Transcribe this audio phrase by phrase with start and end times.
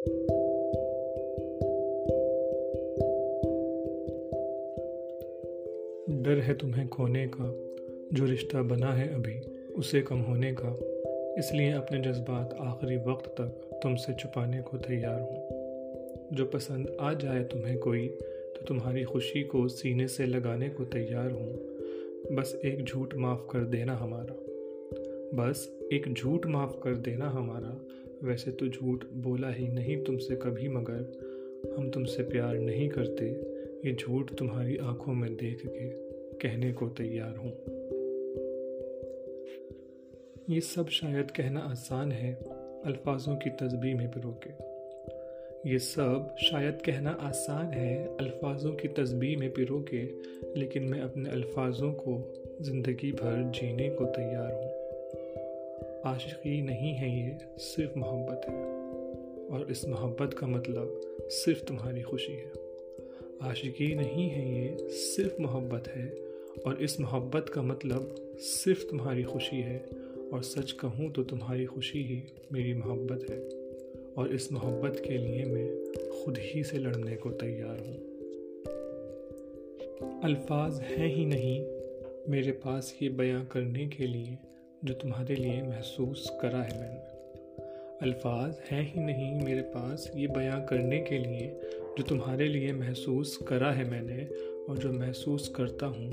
[0.00, 0.48] डर
[6.28, 7.54] है तुम्हें खोने का,
[8.12, 10.80] जो रिश्ता बना है अभी, उसे कम होने का।
[11.38, 15.48] इसलिए अपने जज्बात आखिरी वक्त तक तुमसे छुपाने को तैयार हूँ।
[16.36, 18.18] जो पसंद आ जाए तुम्हें कोई
[18.56, 21.58] तो तुम्हारी खुशी को सीने से लगाने को तैयार हूँ।
[22.36, 24.36] बस एक झूठ माफ़ कर देना हमारा।
[25.34, 27.86] बस एक झूठ माफ़ कर देना हमारा
[28.24, 33.26] वैसे तो झूठ बोला ही नहीं तुमसे कभी मगर। हम तुमसे प्यार नहीं करते।
[33.88, 35.88] ये झूठ तुम्हारी आँखों में देख के
[36.38, 37.52] कहने को तैयार हूँ।
[40.50, 42.34] ये सब शायद कहना आसान है,
[42.84, 44.70] अल्फाजों की तस्बी में पिरो के
[45.70, 50.02] ये सब शायद कहना आसान है, अल्फाजों की तस्बी में पिरो के
[50.60, 54.79] लेकिन मैं अपने अल्फाजों को ज़िंदगी भर जीने को तैयार हूँ।
[56.04, 58.64] आशिकी नहीं है ये, सिर्फ़ मोहब्बत है।
[59.48, 62.52] और इस मोहब्बत का मतलब सिर्फ़ तुम्हारी खुशी है।
[63.42, 66.14] आशिकी नहीं है ये, सिर्फ़ मोहब्बत है।
[66.66, 69.88] और इस मोहब्बत का मतलब सिर्फ़ तुम्हारी खुशी है।
[70.32, 73.40] और सच कहूँ तो तुम्हारी खुशी ही मेरी मोहब्बत है।
[74.14, 78.10] और इस मोहब्बत के लिए मैं खुद ही से लड़ने को तैयार हूँ।
[80.20, 81.66] अल्फाज हैं ही नहीं,
[82.28, 84.38] मेरे पास ये बयां करने के लिए
[84.84, 86.98] जो तुम्हारे लिए महसूस करा है मैंने।
[88.02, 91.60] अल्फाज हैं ही नहीं मेरे पास ये बयां करने के लिए,
[91.98, 94.24] जो तुम्हारे लिए महसूस करा है मैंने
[94.68, 96.10] और जो महसूस करता हूँ,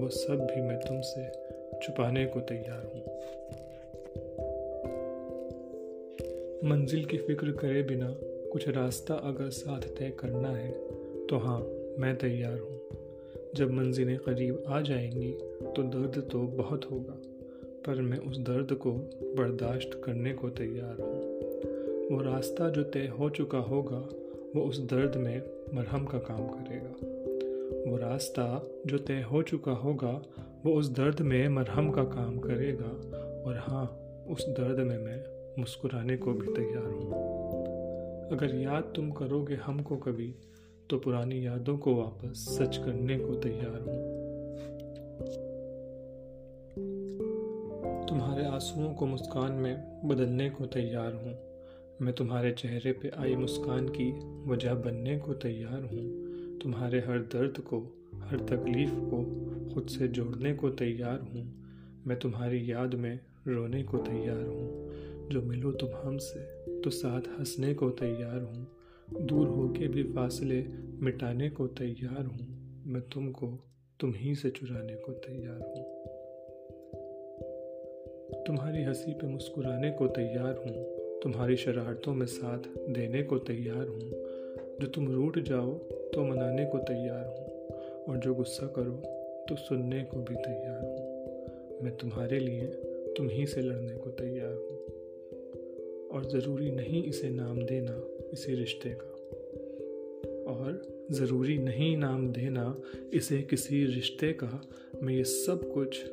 [0.00, 1.28] वो सब भी मैं तुमसे
[1.78, 3.04] छुपाने को तैयार हूँ।
[6.70, 8.14] मंजिल की फ़िक्र करे बिना
[8.52, 10.70] कुछ रास्ता अगर साथ तय करना है
[11.26, 11.60] तो हाँ
[11.98, 12.80] मैं तैयार हूँ।
[13.54, 15.32] जब मंजिलें करीब आ जाएँगी
[15.76, 17.20] तो दर्द तो बहुत होगा।
[17.86, 18.92] पर मैं उस दर्द को
[19.36, 21.38] बर्दाश्त करने को तैयार हूँ।
[22.10, 24.08] वो रास्ता जो तय हो चुका होगा,
[24.56, 25.42] वो उस दर्द में
[25.74, 26.90] मरहम का काम करेगा।
[27.90, 30.22] वो रास्ता जो तय हो चुका होगा,
[30.66, 33.84] वो उस दर्द में मरहम का काम करेगा। और हाँ
[34.30, 35.24] उस दर्द में मैं
[35.58, 37.12] मुस्कुराने को भी तैयार हूँ।
[38.30, 40.34] अगर याद तुम करोगे हमको कभी
[40.90, 44.17] तो पुरानी यादों को वापस सच करने को तैयार हूँ।
[48.48, 51.48] आंसुओं को मुस्कान में बदलने को तैयार हूँ।
[52.02, 54.10] मैं तुम्हारे चेहरे पे आई मुस्कान की
[54.50, 56.28] वजह बनने को तैयार हूँ।
[56.58, 57.80] तुम्हारे हर दर्द को,
[58.22, 59.24] हर तकलीफ़ को
[59.74, 61.64] खुद से जोड़ने को तैयार हूँ।
[62.06, 64.88] मैं तुम्हारी याद में रोने को तैयार हूँ।
[65.28, 66.40] जो मिलो तुम हमसे
[66.80, 68.68] तो साथ हंसने को तैयार हूँ।
[69.26, 70.66] दूर होके भी फासले
[71.00, 73.58] मिटाने को तैयार हूँ। मैं तुमको,
[74.00, 76.07] तुम ही से चुराने को तैयार हूँ।
[78.48, 80.84] तुम्हारी हँसी पे मुस्कुराने को तैयार हूँ।
[81.22, 84.10] तुम्हारी शरारतों में साथ देने को तैयार हूँ।
[84.80, 87.66] जो तुम रूठ जाओ तो मनाने को तैयार हूँ।
[88.04, 88.92] और जो गुस्सा करो
[89.48, 91.26] तो सुनने को भी तैयार हूँ।
[91.82, 92.66] मैं तुम्हारे लिए
[93.16, 94.84] तुम ही से लड़ने को तैयार हूँ।
[96.08, 99.14] और ज़रूरी नहीं इसे नाम देना, इसे रिश्ते का।
[100.52, 102.82] और ज़रूरी नहीं नाम देना,
[103.12, 104.68] इसे किसी रिश्ते का।
[105.02, 106.04] मैं ये सब कुछ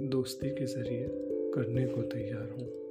[0.00, 2.83] दोस्ती के ज़रिए करने को तैयार हूँ।